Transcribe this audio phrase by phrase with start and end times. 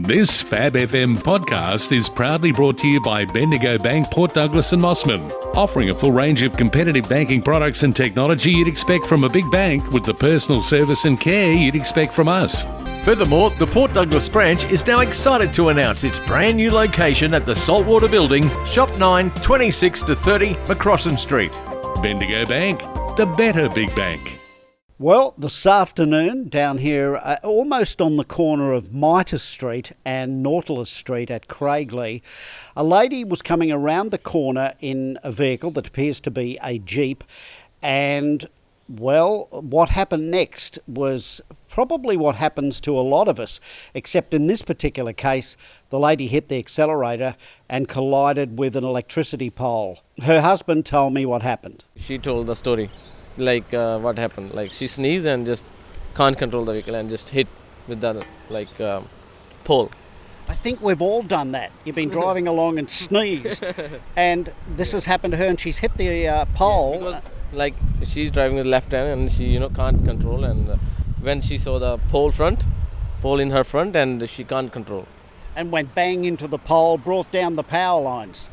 [0.00, 4.80] This Fab FM podcast is proudly brought to you by Bendigo Bank, Port Douglas and
[4.80, 9.28] Mossman, offering a full range of competitive banking products and technology you'd expect from a
[9.28, 12.64] big bank with the personal service and care you'd expect from us.
[13.04, 17.44] Furthermore, the Port Douglas branch is now excited to announce its brand new location at
[17.44, 21.50] the Saltwater Building, Shop 9, 26 to 30 Macrossan Street.
[22.02, 22.78] Bendigo Bank,
[23.16, 24.37] the better big bank.
[25.00, 30.90] Well, this afternoon down here, uh, almost on the corner of Mitre Street and Nautilus
[30.90, 32.20] Street at Craiglie,
[32.74, 36.80] a lady was coming around the corner in a vehicle that appears to be a
[36.80, 37.22] Jeep.
[37.80, 38.46] And,
[38.88, 41.40] well, what happened next was
[41.70, 43.60] probably what happens to a lot of us,
[43.94, 45.56] except in this particular case,
[45.90, 47.36] the lady hit the accelerator
[47.68, 50.00] and collided with an electricity pole.
[50.24, 51.84] Her husband told me what happened.
[51.94, 52.90] she told the story
[53.38, 55.64] like uh, what happened like she sneezed and just
[56.14, 57.46] can't control the vehicle and just hit
[57.86, 59.08] with the like um,
[59.64, 59.90] pole
[60.50, 61.70] I think we've all done that.
[61.84, 63.66] You've been driving along and sneezed,
[64.16, 66.98] and this has happened to her, and she's hit the uh, pole.
[66.98, 70.76] because like she's driving with left hand and she you know can't control and uh,
[71.20, 72.64] when she saw the pole front
[73.20, 75.06] pole in her front and she can't control
[75.56, 78.48] and went bang into the pole, brought down the power lines.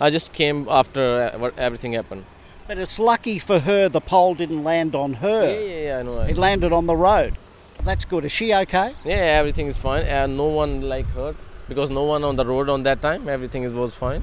[0.00, 2.24] i just came after uh, what everything happened
[2.70, 5.44] But it's lucky for her the pole didn't land on her.
[5.50, 7.36] yeah yeah, yeah i know It landed on the road.
[7.82, 8.24] That's good.
[8.24, 8.94] Is she okay?
[9.04, 11.34] yeah everything is fine and no one like hurt
[11.68, 14.22] because no one on the road on that time everything is, was fine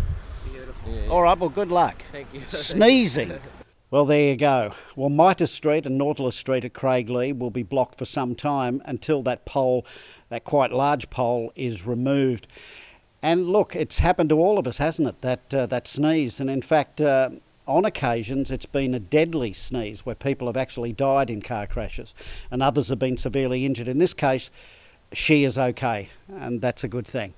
[0.50, 1.10] beautiful yeah, yeah.
[1.10, 2.04] All right, well, good luck.
[2.14, 3.34] thank you Sneezing.
[3.92, 4.74] Well, there you go.
[4.98, 9.24] Well, Mitre Street and Nautilus Street at Craiglie will be blocked for some time until
[9.24, 9.86] that pole,
[10.28, 12.48] that quite large pole, is removed.
[13.22, 15.22] And look, it's happened to all of us, hasn't it?
[15.22, 17.30] That uh, that sneeze, and in fact, uh,
[17.68, 22.16] on occasions, it's been a deadly sneeze where people have actually died in car crashes,
[22.50, 23.88] and others have been severely injured.
[23.88, 24.50] In this case,
[25.14, 27.34] she is okay, and that's a good thing.